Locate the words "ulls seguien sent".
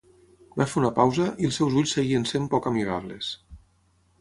1.81-2.51